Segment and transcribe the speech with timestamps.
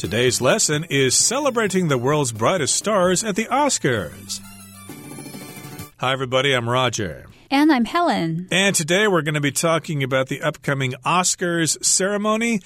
[0.00, 4.40] Today's lesson is celebrating the world's brightest stars at the Oscars.
[5.98, 7.26] Hi, everybody, I'm Roger.
[7.50, 8.48] And I'm Helen.
[8.50, 12.62] And today we're going to be talking about the upcoming Oscars ceremony.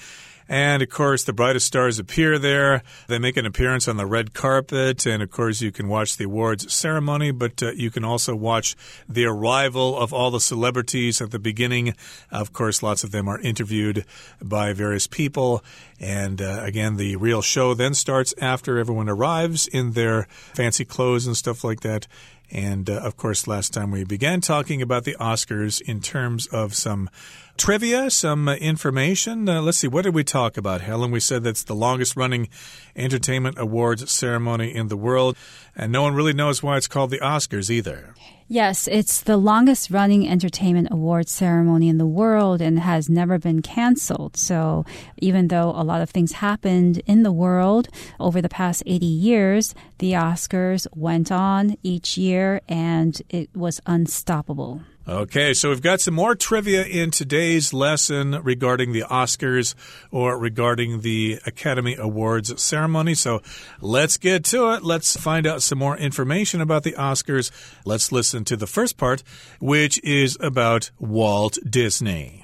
[0.47, 2.83] And of course, the brightest stars appear there.
[3.07, 5.05] They make an appearance on the red carpet.
[5.05, 8.75] And of course, you can watch the awards ceremony, but uh, you can also watch
[9.09, 11.95] the arrival of all the celebrities at the beginning.
[12.31, 14.05] Of course, lots of them are interviewed
[14.41, 15.63] by various people.
[15.99, 21.25] And uh, again, the real show then starts after everyone arrives in their fancy clothes
[21.25, 22.07] and stuff like that.
[22.51, 26.75] And uh, of course, last time we began talking about the Oscars in terms of
[26.75, 27.09] some
[27.57, 29.47] trivia, some uh, information.
[29.47, 31.11] Uh, let's see, what did we talk about, Helen?
[31.11, 32.49] We said that's the longest running
[32.95, 35.37] entertainment awards ceremony in the world,
[35.75, 38.13] and no one really knows why it's called the Oscars either.
[38.47, 43.63] Yes, it's the longest running entertainment awards ceremony in the world and has never been
[43.63, 44.37] canceled.
[44.37, 44.85] So,
[45.17, 49.73] even though a lot of things happened in the world over the past 80 years,
[49.97, 54.81] the Oscars went on each year and it was unstoppable.
[55.07, 59.75] Okay, so we've got some more trivia in today's lesson regarding the Oscars
[60.09, 63.13] or regarding the Academy Awards ceremony.
[63.13, 63.43] So
[63.79, 64.83] let's get to it.
[64.83, 67.51] Let's find out some more information about the Oscars.
[67.85, 69.21] Let's listen to the first part,
[69.59, 72.43] which is about Walt Disney.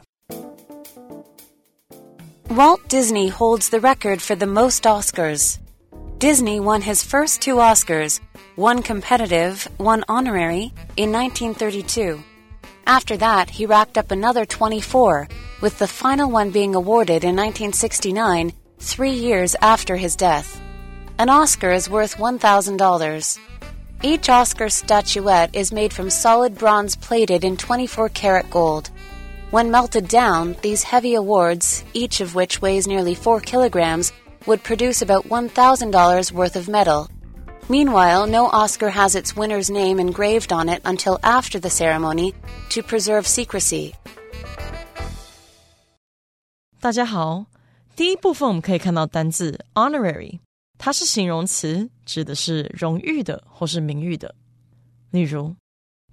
[2.47, 5.57] Walt Disney holds the record for the most Oscars.
[6.19, 8.19] Disney won his first two Oscars,
[8.55, 12.23] one competitive, one honorary, in 1932.
[12.91, 15.29] After that, he racked up another 24,
[15.61, 20.59] with the final one being awarded in 1969, three years after his death.
[21.17, 23.39] An Oscar is worth $1,000.
[24.03, 28.89] Each Oscar statuette is made from solid bronze plated in 24 karat gold.
[29.51, 34.11] When melted down, these heavy awards, each of which weighs nearly 4 kilograms,
[34.45, 37.09] would produce about $1,000 worth of metal.
[37.70, 42.32] Meanwhile, no Oscar has its winner's name engraved on it until after the ceremony
[42.70, 43.92] to preserve secrecy.
[46.80, 47.46] 大家好，
[47.96, 50.40] 第一部分我们可以看到单字 honorary，
[50.78, 54.34] 它是形容词，指的是荣誉的或是名誉的。
[55.10, 55.56] 例如，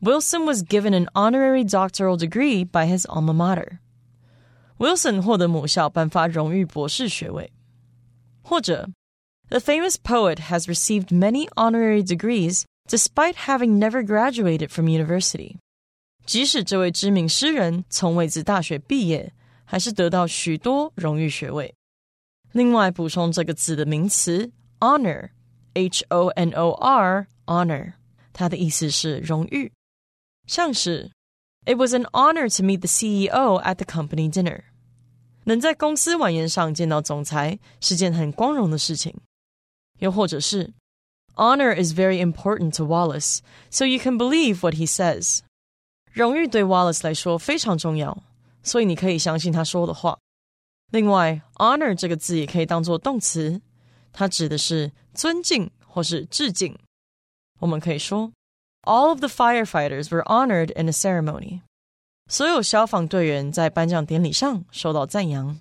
[0.01, 7.51] Wilson was given an honorary doctoral degree by his alma mater。Wilson 获得母校颁发荣誉博士学位。
[8.41, 8.89] 或者
[9.49, 15.57] the famous poet has received many honorary degrees despite having never graduated from university.
[16.25, 19.31] 即使这位知名诗人从未自大学毕业，
[19.65, 21.75] 还是得到许多荣誉学位。
[22.51, 27.93] 另外，补充这个字的名词 honor，h o n o r，honor，
[28.31, 29.71] 它的意思是荣誉，
[30.47, 31.11] 像是
[31.65, 34.61] It was an honor to meet the CEO at the company dinner。
[35.45, 39.13] 能在公司晚宴上见到总裁是件很光荣的事情。
[39.99, 40.73] 又或者是
[41.35, 43.39] Honor is very important to Wallace,
[43.69, 45.39] so you can believe what he says.
[46.11, 48.23] 荣誉对 Wallace 来说非常重要，
[48.61, 50.19] 所以你可以相信他说的话。
[50.91, 53.61] 另外，honor 这个字也可以当做动词，
[54.11, 56.77] 它指的是尊敬或是致敬。
[57.59, 58.31] 我们可以说，
[58.83, 61.61] All of the firefighters were honored in a ceremony。
[62.29, 65.59] 所有消防队员在颁奖典礼上受到赞扬。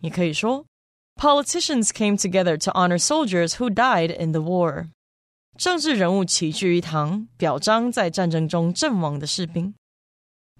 [0.00, 0.64] 也可以说
[1.16, 4.88] Politicians came together to honor soldiers who died in the war.
[5.56, 9.74] 政治人物齐聚一堂，表彰在战争中阵亡的士兵。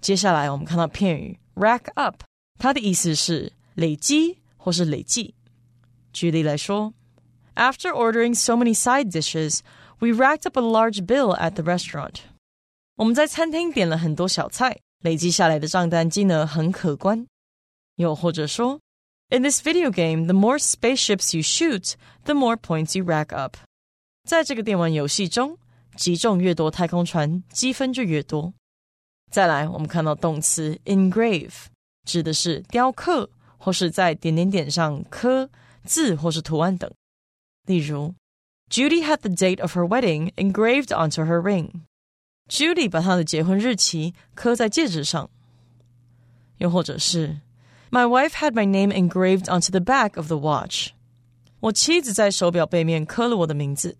[0.01, 2.23] 接下来，我们看到片语 rack up，
[2.57, 5.35] 它的意思是累积或是累计。
[6.11, 6.93] 举例来说，
[7.55, 9.59] After ordering so many side dishes,
[9.99, 12.21] we racked up a large bill at the restaurant.
[12.95, 17.27] 我们在餐厅点了很多小菜，累积下来的账单金额很可观。
[17.95, 18.79] 又或者说
[19.31, 23.57] in this video game, the more spaceships you shoot, the more points you rack up.
[24.23, 25.57] 在这个电玩游戏中，
[25.95, 28.53] 击中越多太空船，积分就越多。
[29.31, 31.53] 再来，我们看到动词 engrave，
[32.05, 35.49] 指的是雕刻或是在点点点上刻
[35.83, 36.89] 字或是图案等。
[37.65, 38.13] 例如，
[38.69, 41.81] Judy had the date of her wedding engraved onto her ring.
[42.49, 45.29] Judy 把她的结婚日期刻在戒指上。
[46.59, 47.39] 又或者是
[47.91, 50.89] my wife had my name engraved onto the back of the watch.
[51.59, 53.97] 我妻子在手表背面刻了我的名字。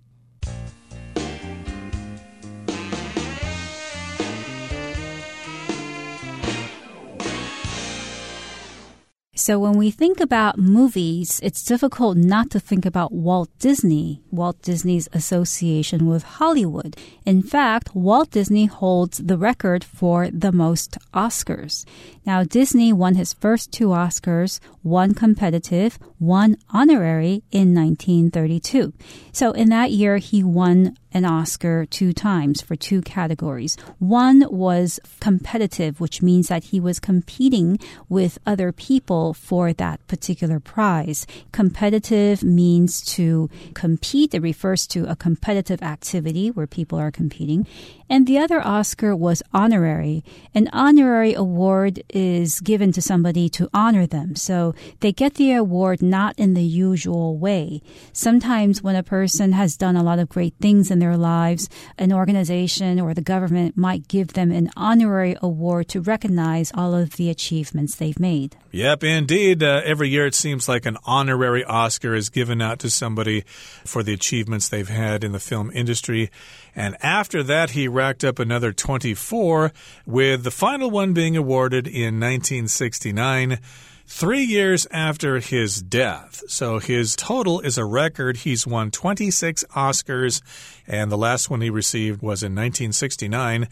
[9.43, 14.63] So when we think about movies, it's difficult not to think about Walt Disney, Walt
[14.63, 16.97] Disney's association with Hollywood.
[17.27, 21.85] In fact, Walt Disney holds the record for the most Oscars.
[22.25, 28.93] Now, Disney won his first two Oscars, one competitive, one honorary in 1932.
[29.33, 33.77] So in that year, he won an Oscar two times for two categories.
[33.99, 37.79] One was competitive, which means that he was competing
[38.09, 41.27] with other people for that particular prize.
[41.53, 44.35] Competitive means to compete.
[44.35, 47.67] It refers to a competitive activity where people are competing.
[48.13, 50.23] And the other Oscar was honorary.
[50.55, 54.37] An honorary award is given to somebody to honor them.
[54.37, 57.81] So they get the award not in the usual way.
[58.13, 62.13] Sometimes when a person has done a lot of great things in their lives, an
[62.13, 67.31] organization or the government might give them an honorary award to recognize all of the
[67.31, 68.57] achievements they've made.
[68.73, 69.63] Yep, indeed.
[69.63, 73.45] Uh, every year it seems like an honorary Oscar is given out to somebody
[73.87, 76.31] for the achievements they've had in the film industry.
[76.75, 79.73] And after that, he racked up another 24,
[80.07, 83.61] with the final one being awarded in 1969
[84.09, 86.43] three years after his death.
[86.49, 88.39] So his total is a record.
[88.39, 90.43] He's won 26 Oscars,
[90.85, 93.69] and the last one he received was in 1969.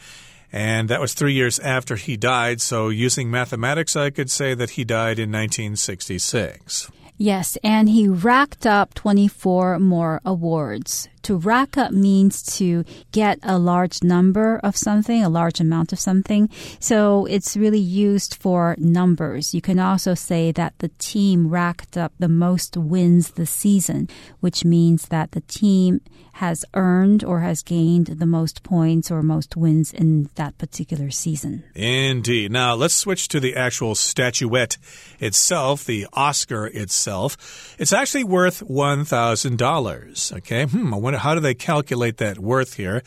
[0.52, 2.60] And that was three years after he died.
[2.60, 6.90] So, using mathematics, I could say that he died in 1966.
[7.22, 11.08] Yes, and he racked up 24 more awards.
[11.22, 16.00] To rack up means to get a large number of something, a large amount of
[16.00, 16.48] something.
[16.78, 19.54] So it's really used for numbers.
[19.54, 24.08] You can also say that the team racked up the most wins this season,
[24.40, 26.00] which means that the team
[26.40, 31.62] has earned or has gained the most points or most wins in that particular season.
[31.74, 32.50] Indeed.
[32.50, 34.78] Now let's switch to the actual statuette
[35.18, 37.76] itself, the Oscar itself.
[37.78, 40.36] It's actually worth $1,000.
[40.38, 40.64] Okay.
[40.64, 40.94] Hmm.
[40.94, 43.02] I how do they calculate that worth here?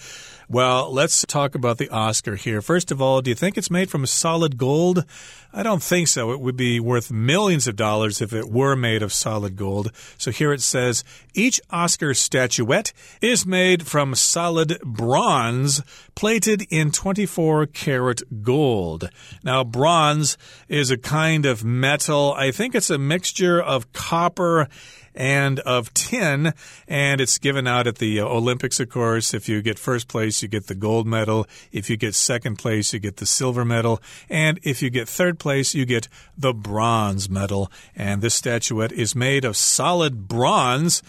[0.50, 2.61] Well, let's talk about the Oscar here.
[2.61, 5.05] First of all, do you think it's made from solid gold?
[5.51, 6.31] I don't think so.
[6.31, 9.91] It would be worth millions of dollars if it were made of solid gold.
[10.17, 11.03] So here it says
[11.33, 12.91] each Oscar statuette
[13.21, 15.81] is made from solid bronze
[16.15, 19.09] plated in 24 karat gold.
[19.44, 22.33] Now, bronze is a kind of metal.
[22.38, 24.67] I think it's a mixture of copper
[25.15, 26.54] and of tin.
[26.88, 29.33] And it's given out at the uh, Olympics, of course.
[29.33, 31.48] If you get first place, you get the gold medal.
[31.71, 34.01] If you get second place, you get the silver medal.
[34.30, 36.07] And if you get third place, you get
[36.38, 37.71] the bronze medal.
[37.95, 41.01] And this statuette is made of solid bronze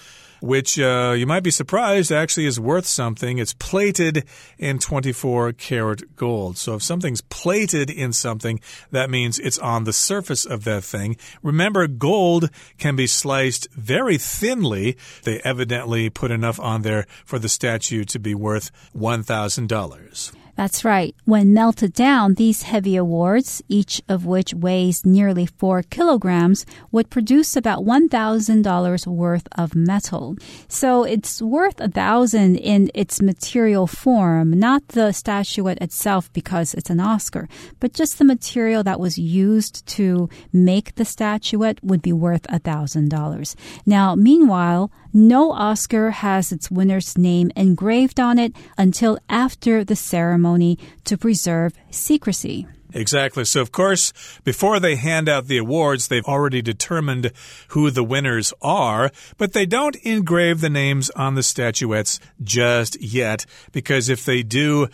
[0.45, 3.39] which uh, you might be surprised actually is worth something.
[3.39, 4.25] It's plated
[4.59, 6.59] in 24 karat gold.
[6.59, 8.61] So if something's plated in something,
[8.91, 11.17] that means it's on the surface of that thing.
[11.43, 14.99] Remember, gold can be sliced very thinly.
[15.23, 20.44] They evidently put enough on there for the statue to be worth $1,000.
[20.57, 21.15] That's right.
[21.25, 27.57] When melted down, these heavy awards, each of which weighs nearly four kilograms, would produce
[27.57, 30.37] about $1,000 worth of metal.
[30.69, 36.91] So it's worth a thousand in its material form, not the statuette itself because it's
[36.91, 37.49] an Oscar,
[37.81, 42.61] but just the material that was used to make the statuette would be worth a
[42.61, 43.57] thousand dollars.
[43.87, 50.79] Now, meanwhile, no Oscar has its winner's name engraved on it until after the ceremony
[51.05, 52.67] to preserve secrecy.
[52.95, 53.45] Exactly.
[53.45, 54.13] So, of course,
[54.45, 57.33] before they hand out the awards, they've already determined
[57.69, 63.47] who the winners are, but they don't engrave the names on the statuettes just yet,
[63.73, 64.87] because if they do,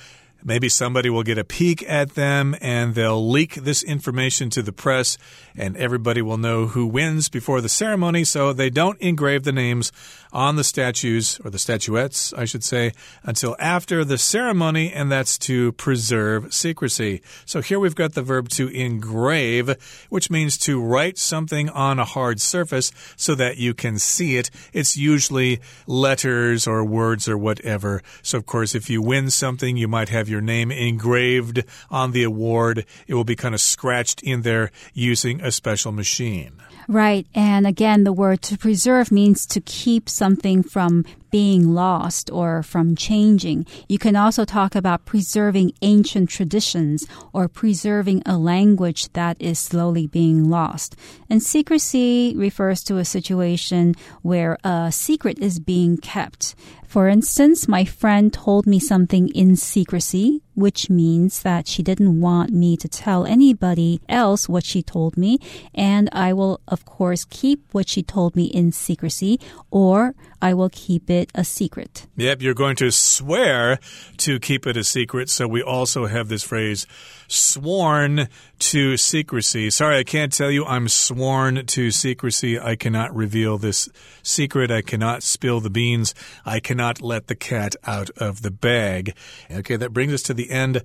[0.42, 4.72] Maybe somebody will get a peek at them and they'll leak this information to the
[4.72, 5.18] press,
[5.56, 8.24] and everybody will know who wins before the ceremony.
[8.24, 9.92] So they don't engrave the names
[10.32, 12.92] on the statues, or the statuettes, I should say,
[13.24, 17.20] until after the ceremony, and that's to preserve secrecy.
[17.44, 19.74] So here we've got the verb to engrave,
[20.08, 24.50] which means to write something on a hard surface so that you can see it.
[24.72, 28.00] It's usually letters or words or whatever.
[28.22, 32.22] So, of course, if you win something, you might have your name engraved on the
[32.22, 32.86] award.
[33.06, 36.52] It will be kind of scratched in there using a special machine.
[36.88, 37.26] Right.
[37.34, 42.96] And again, the word to preserve means to keep something from being lost or from
[42.96, 43.64] changing.
[43.88, 50.08] You can also talk about preserving ancient traditions or preserving a language that is slowly
[50.08, 50.96] being lost.
[51.28, 56.56] And secrecy refers to a situation where a secret is being kept.
[56.90, 62.50] For instance, my friend told me something in secrecy, which means that she didn't want
[62.50, 65.38] me to tell anybody else what she told me.
[65.72, 69.38] And I will, of course, keep what she told me in secrecy,
[69.70, 72.06] or I will keep it a secret.
[72.16, 73.78] Yep, you're going to swear
[74.18, 75.28] to keep it a secret.
[75.28, 76.86] So we also have this phrase
[77.28, 78.28] sworn
[78.58, 79.70] to secrecy.
[79.70, 82.58] Sorry, I can't tell you I'm sworn to secrecy.
[82.58, 83.88] I cannot reveal this
[84.22, 84.70] secret.
[84.70, 86.14] I cannot spill the beans.
[86.44, 89.14] I cannot let the cat out of the bag.
[89.50, 90.82] Okay, that brings us to the end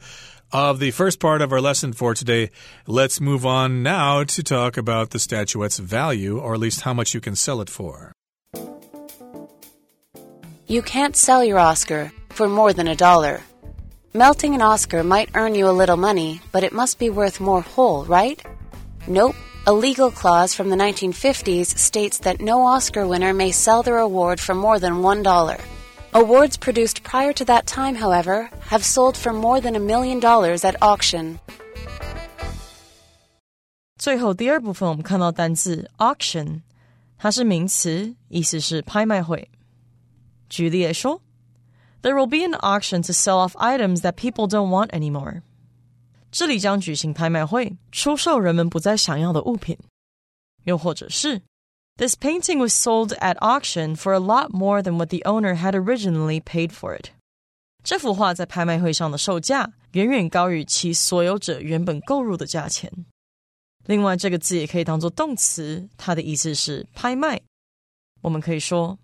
[0.52, 2.50] of the first part of our lesson for today.
[2.88, 7.14] Let's move on now to talk about the statuette's value, or at least how much
[7.14, 8.15] you can sell it for.
[10.67, 13.41] You can't sell your Oscar for more than a dollar.
[14.13, 17.63] Melting an Oscar might earn you a little money, but it must be worth more
[17.63, 18.41] whole, right?
[19.07, 19.35] Nope.
[19.67, 24.41] A legal clause from the 1950s states that no Oscar winner may sell their award
[24.41, 25.61] for more than $1.
[26.13, 30.65] Awards produced prior to that time, however, have sold for more than a million dollars
[30.65, 31.39] at auction.
[33.99, 36.63] 最后第二部分，我们看到单字 auction，
[37.19, 39.49] 它是名词，意思是拍卖会。
[40.49, 41.23] 举例来说，
[42.03, 45.43] There will be an auction to sell off items that people don't want anymore。
[46.31, 49.77] 这里将举行拍卖会，出售人们不再想要的物品。
[50.65, 51.43] 又或者是
[51.97, 55.73] this painting was sold at auction for a lot more than what the owner had
[55.73, 57.11] originally paid for it.
[57.83, 62.93] 这幅画在拍卖会上的售价远远高于其所有者原本购入的价钱。
[63.87, 67.41] 另外，这个字也可以当做动词，它的意思是拍卖。
[68.21, 68.99] 我们可以说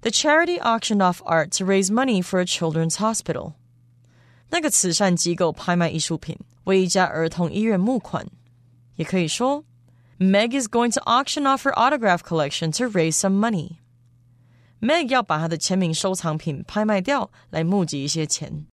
[0.00, 3.54] ，The charity auctioned off art to raise money for a children's hospital。
[4.50, 8.26] 那个慈善机构拍卖艺术品，为一家儿童医院募款。
[8.96, 9.64] 也可以说
[10.18, 13.78] Meg is going to auction off her autograph collection to raise some money.
[14.80, 18.66] Meg 要把她的签名收藏品拍卖掉，来募集一些钱。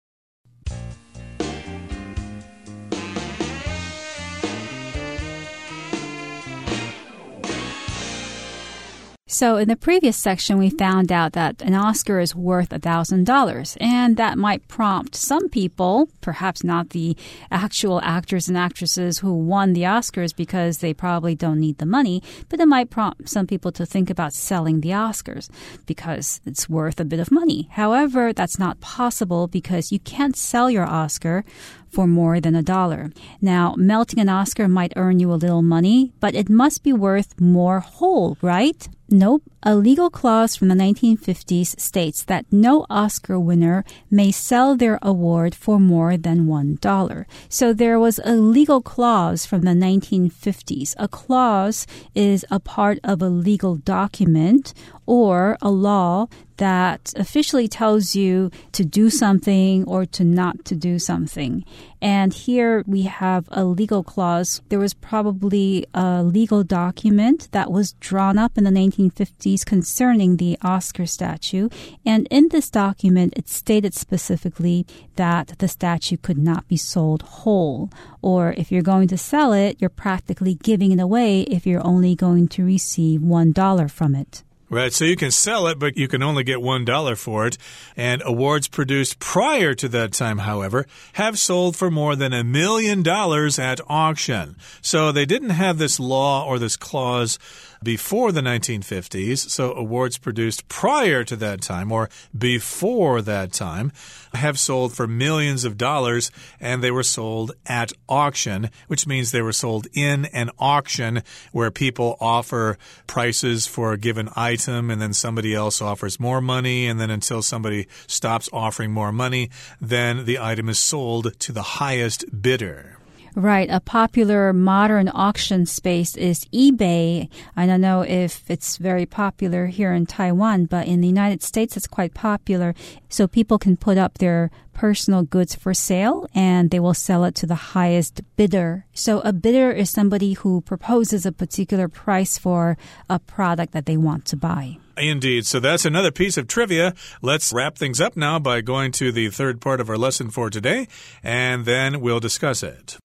[9.35, 14.17] So in the previous section, we found out that an Oscar is worth $1,000 and
[14.17, 17.17] that might prompt some people, perhaps not the
[17.51, 22.23] actual actors and actresses who won the Oscars because they probably don't need the money,
[22.49, 25.51] but it might prompt some people to think about selling the Oscars
[25.85, 27.67] because it's worth a bit of money.
[27.73, 31.45] However, that's not possible because you can't sell your Oscar
[31.91, 33.11] for more than a dollar.
[33.41, 37.41] Now, melting an Oscar might earn you a little money, but it must be worth
[37.41, 38.89] more whole, right?
[39.17, 39.45] Nope.
[39.63, 45.55] A legal clause from the 1950s states that no Oscar winner may sell their award
[45.55, 47.25] for more than $1.
[47.49, 50.97] So there was a legal clause from the 1950s.
[50.99, 54.75] A clause is a part of a legal document
[55.07, 60.99] or a law that officially tells you to do something or to not to do
[60.99, 61.65] something.
[62.01, 64.63] And here we have a legal clause.
[64.69, 70.59] There was probably a legal document that was drawn up in the 1950s concerning the
[70.63, 71.69] Oscar statue.
[72.07, 77.91] And in this document, it stated specifically that the statue could not be sold whole.
[78.23, 82.15] Or if you're going to sell it, you're practically giving it away if you're only
[82.15, 84.45] going to receive $1 from it.
[84.75, 87.57] Right, so you can sell it, but you can only get $1 for it.
[87.97, 93.05] And awards produced prior to that time, however, have sold for more than a million
[93.05, 94.57] dollars at auction.
[94.81, 97.39] So they didn't have this law or this clause
[97.85, 99.51] before the 1950s.
[99.51, 103.93] So awards produced prior to that time or before that time
[104.33, 109.43] have sold for millions of dollars and they were sold at auction, which means they
[109.43, 111.23] were sold in an auction
[111.53, 116.87] where people offer prices for a given item and then somebody else offers more money.
[116.87, 119.51] And then until somebody stops offering more money,
[119.81, 122.99] then the item is sold to the highest bidder.
[123.37, 123.69] Right.
[123.69, 127.29] A popular modern auction space is eBay.
[127.57, 131.77] I don't know if it's very popular here in Taiwan, but in the United States,
[131.77, 132.77] it's quite popular.
[133.09, 137.35] So people can put up their personal goods for sale and they will sell it
[137.37, 138.87] to the highest bidder.
[138.93, 142.77] So a bidder is somebody who proposes a particular price for
[143.11, 144.79] a product that they want to buy.
[144.97, 145.45] Indeed.
[145.45, 146.95] So that's another piece of trivia.
[147.21, 150.51] Let's wrap things up now by going to the third part of our lesson for
[150.51, 150.87] today,
[151.23, 152.97] and then we'll discuss it.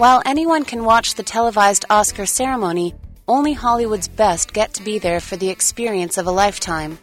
[0.00, 2.94] While anyone can watch the televised Oscar ceremony,
[3.28, 6.98] only Hollywood's best get to be there for the experience of a lifetime.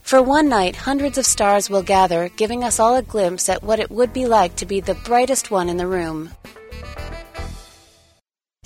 [0.00, 3.80] For one night, hundreds of stars will gather, giving us all a glimpse at what
[3.80, 6.30] it would be like to be the brightest one in the room.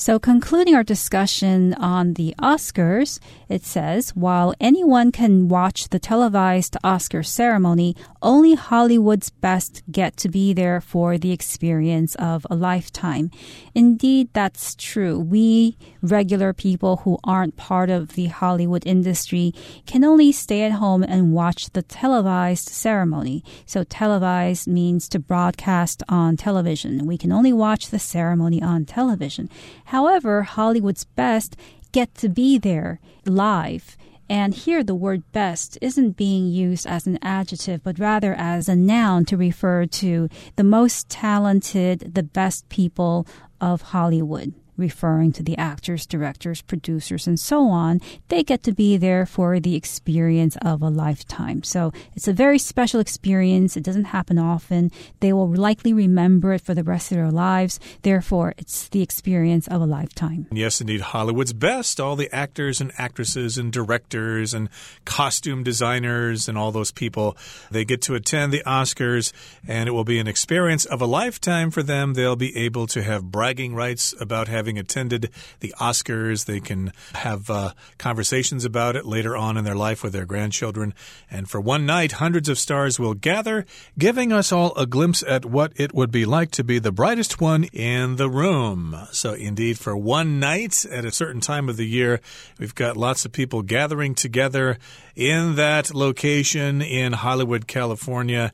[0.02, 6.76] So, concluding our discussion on the Oscars, it says while anyone can watch the televised
[6.82, 13.30] Oscar ceremony, only Hollywood's best get to be there for the experience of a lifetime.
[13.76, 15.20] Indeed, that's true.
[15.20, 19.54] We regular people who aren't part of the Hollywood industry
[19.86, 23.44] can only stay at home and watch the televised ceremony.
[23.66, 27.06] So, televised means to broadcast on television.
[27.06, 29.48] We can only watch the ceremony on television.
[29.92, 31.54] However, Hollywood's best
[31.92, 33.98] get to be there live.
[34.26, 38.74] And here, the word best isn't being used as an adjective, but rather as a
[38.74, 43.26] noun to refer to the most talented, the best people
[43.60, 48.96] of Hollywood referring to the actors, directors, producers, and so on, they get to be
[48.96, 51.62] there for the experience of a lifetime.
[51.62, 53.76] So it's a very special experience.
[53.76, 54.90] It doesn't happen often.
[55.20, 57.78] They will likely remember it for the rest of their lives.
[58.02, 60.46] Therefore, it's the experience of a lifetime.
[60.50, 61.00] Yes, indeed.
[61.00, 62.00] Hollywood's best.
[62.00, 64.68] All the actors and actresses and directors and
[65.04, 67.36] costume designers and all those people,
[67.70, 69.32] they get to attend the Oscars,
[69.66, 72.14] and it will be an experience of a lifetime for them.
[72.14, 75.28] They'll be able to have bragging rights about having having attended
[75.58, 76.46] the Oscars.
[76.46, 80.94] They can have uh, conversations about it later on in their life with their grandchildren.
[81.28, 83.66] And for one night, hundreds of stars will gather,
[83.98, 87.40] giving us all a glimpse at what it would be like to be the brightest
[87.40, 88.96] one in the room.
[89.10, 92.20] So, indeed, for one night at a certain time of the year,
[92.60, 94.78] we've got lots of people gathering together
[95.16, 98.52] in that location in Hollywood, California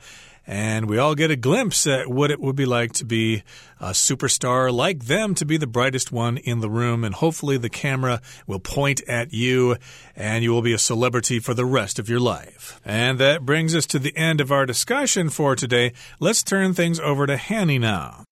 [0.49, 3.43] and we all get a glimpse at what it would be like to be
[3.79, 7.05] a superstar like them, to be the brightest one in the room.
[7.05, 9.77] And hopefully, the camera will point at you
[10.17, 12.81] and you will be a celebrity for the rest of your life.
[12.83, 15.93] And that brings us to the end of our discussion for today.
[16.19, 18.28] Let's turn things over to Hanny now.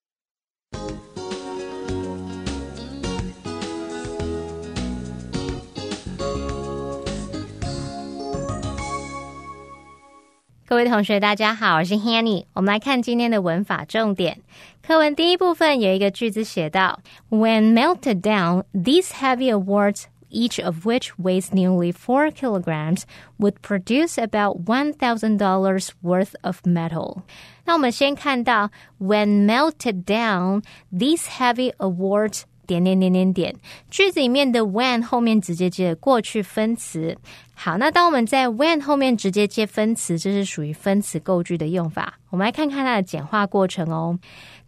[10.67, 12.45] 各位同学，大家好，我是 Hanny。
[12.53, 14.39] 我们来看今天的文法重点。
[14.81, 23.03] 课文第一部分有一个句子写到：When melted down, these heavy awards each of which weighs nearly four kilograms,
[23.37, 27.23] would produce about one thousand dollars worth of metal.
[27.65, 33.54] 那我们先看到 when melted down, these heavy awards 点点点点点，
[33.90, 37.16] 句子里面的 when 后面直接接过去分词。
[37.54, 42.18] 好，那当我们在 when 后面直接接分词，这是属于分词构句的用法。
[42.30, 44.18] 我们来看看它的简化过程哦。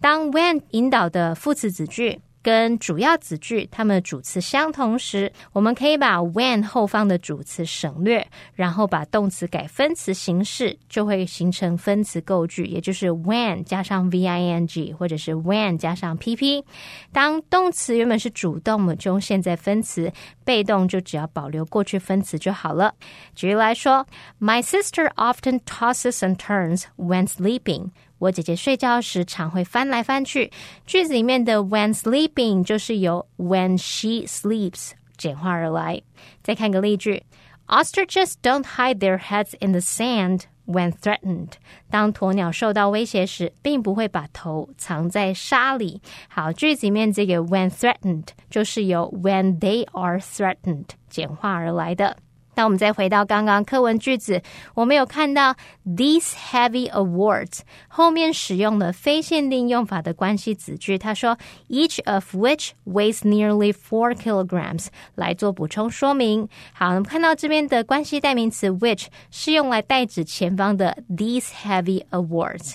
[0.00, 2.20] 当 when 引导的副词子句。
[2.42, 16.64] 跟主要子句它们的主词相同时，我们可以把 when 后方的主词省略，然后把动词改分词形式，就会形成分词构句，也就是 when 加上 v i n g，或者是 when 加上 p p。
[17.12, 20.09] 当动词原本是主动，我们就用现在分词；
[20.44, 22.94] 被动就只要保留过去分词就好了。
[23.35, 24.07] 举例来说
[24.40, 27.90] ，My sister often tosses and turns when sleeping。
[28.18, 30.50] 我姐姐睡觉时常会翻来翻去。
[30.87, 36.02] 句子里面的 when sleeping 就是由 when she sleeps 简化而来。
[36.42, 37.22] 再看个例句
[37.66, 41.52] ：Ostriches don't hide their heads in the sand when threatened。
[41.90, 46.00] 当鸵鸟受到威胁时，并不会把头藏在沙里。
[46.28, 52.16] 好，句子里面这个 when threatened 就是由 when they are threatened 简化而来的。
[52.58, 54.42] 那我们再回到刚刚课文句子，
[54.74, 55.54] 我们有看到
[55.86, 66.48] these heavy awards 后面使用了非限定用法的关系子句，他说 each of which weighs nearly four kilograms 来做补充说明。
[66.72, 72.74] 好，我们看到这边的关系代名词 which 是用来代指前方的 these heavy awards。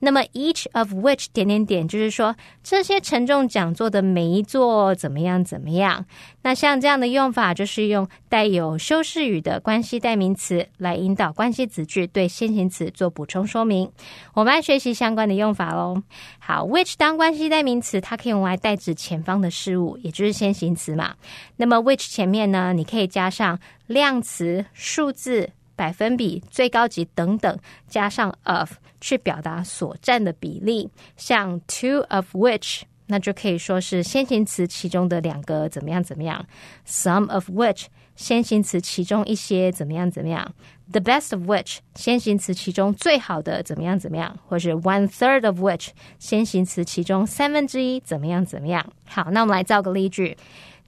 [0.00, 6.04] 那么 each of which 点点点，就是说这些沉重讲座的每一座怎么样怎么样。
[6.42, 13.92] 那像这样的用法，就是用带有修饰语的关系代名词来引导关系子句对先行词做补充说明。
[14.34, 16.02] 我们来学习相关的用法喽。
[16.38, 21.14] 好，which 当关系代名词，它可以用来代指前方的事物，也就是先行词嘛。
[21.56, 25.50] 那么 which 前面呢，你可以加上量词、数字。
[25.79, 36.41] 百分比、最高级等等，加上 of 去表达所占的比例，像 two of which，那就可以说是先行词其中的两个怎么样怎么样；
[36.87, 40.47] some of which，先行词其中一些怎么样怎么样；
[40.91, 48.91] the best of which，先行词其中最好的怎么样怎么样，或是 one third of which，先行词其中三分之一怎么样怎么样。
[49.05, 50.37] 好，那我们来造个例句：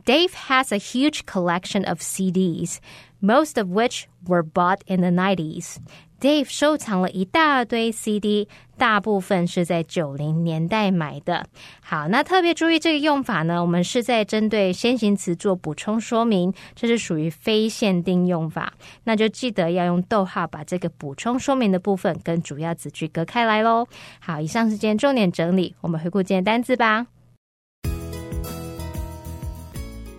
[0.06, 2.78] Dave has a huge collection of CDs
[3.22, 5.78] most of which were bought in the 90s.
[6.20, 11.46] Dave 收藏了一大堆 CD，大部分是在九零年代买的。
[11.80, 23.86] 好，那特别注意这个用法呢，我们是在针对先行词做补充说明，这是属于非限定用法，那就记得要用逗号把这个补充说明的部分跟主要子句隔开来喽。
[24.20, 27.06] 好，以上是今天重点整理，我们回顾今天单字吧。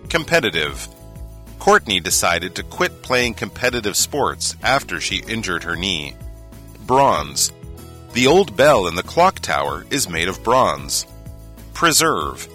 [0.09, 0.87] Competitive.
[1.64, 6.14] Courtney decided to quit playing competitive sports after she injured her knee.
[6.86, 7.52] Bronze.
[8.12, 11.06] The old bell in the clock tower is made of bronze.
[11.72, 12.46] Preserve.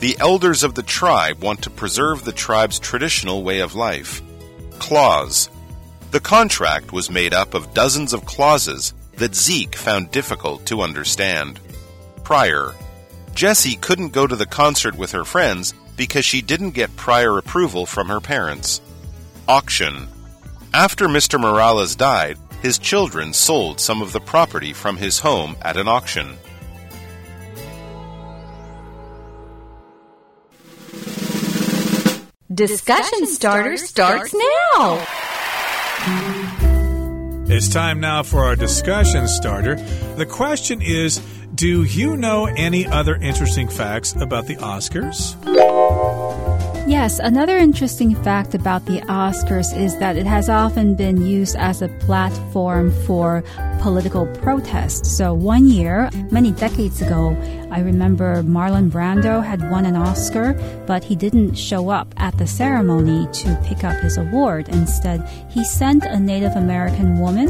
[0.00, 4.20] The elders of the tribe want to preserve the tribe's traditional way of life.
[4.80, 5.48] Clause.
[6.10, 11.60] The contract was made up of dozens of clauses that Zeke found difficult to understand.
[12.24, 12.74] Prior.
[13.32, 17.84] Jessie couldn't go to the concert with her friends because she didn't get prior approval
[17.84, 18.80] from her parents.
[19.46, 20.08] Auction.
[20.72, 21.38] After Mr.
[21.38, 26.38] Morales died, his children sold some of the property from his home at an auction.
[32.54, 35.06] Discussion starter starts now.
[37.52, 39.74] It's time now for our discussion starter.
[40.14, 41.20] The question is
[41.52, 45.34] Do you know any other interesting facts about the Oscars?
[46.86, 51.82] Yes, another interesting fact about the Oscars is that it has often been used as
[51.82, 53.44] a platform for
[53.80, 55.06] political protest.
[55.06, 57.36] So one year, many decades ago,
[57.70, 60.54] I remember Marlon Brando had won an Oscar,
[60.86, 64.68] but he didn't show up at the ceremony to pick up his award.
[64.70, 67.48] Instead, he sent a Native American woman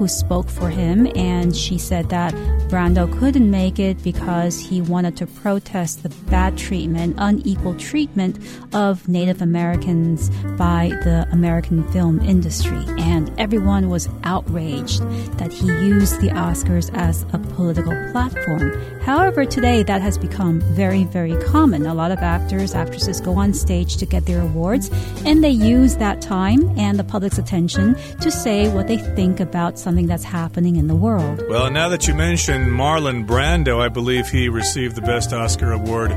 [0.00, 2.32] who spoke for him, and she said that
[2.70, 8.38] Brando couldn't make it because he wanted to protest the bad treatment, unequal treatment
[8.72, 12.82] of Native Americans by the American film industry.
[12.96, 15.02] And everyone was outraged
[15.36, 18.72] that he used the Oscars as a political platform.
[19.02, 21.84] However, today that has become very, very common.
[21.84, 24.88] A lot of actors, actresses go on stage to get their awards,
[25.26, 29.78] and they use that time and the public's attention to say what they think about
[30.06, 31.42] that's happening in the world.
[31.48, 36.16] Well, now that you mentioned Marlon Brando, I believe he received the Best Oscar Award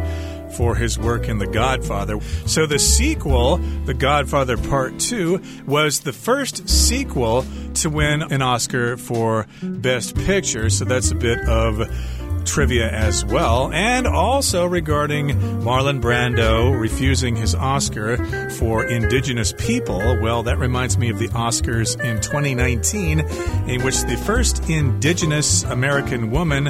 [0.53, 2.21] for his work in The Godfather.
[2.45, 8.97] So the sequel, The Godfather Part 2, was the first sequel to win an Oscar
[8.97, 10.69] for Best Picture.
[10.69, 11.79] So that's a bit of
[12.45, 13.71] trivia as well.
[13.73, 15.29] And also regarding
[15.61, 18.17] Marlon Brando refusing his Oscar
[18.51, 19.99] for Indigenous people.
[20.21, 23.19] Well, that reminds me of the Oscars in 2019,
[23.69, 26.67] in which the first Indigenous American woman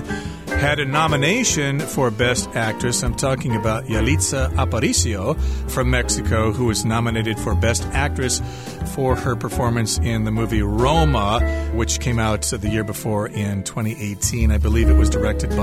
[0.47, 3.03] had a nomination for Best Actress.
[3.03, 8.41] I'm talking about Yalitza Aparicio from Mexico, who was nominated for Best Actress
[8.93, 11.39] for her performance in the movie Roma,
[11.73, 14.51] which came out the year before in 2018.
[14.51, 15.62] I believe it was directed by